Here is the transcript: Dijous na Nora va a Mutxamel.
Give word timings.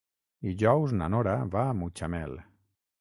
Dijous 0.47 0.95
na 1.01 1.09
Nora 1.15 1.35
va 1.57 1.67
a 1.67 1.77
Mutxamel. 1.83 2.35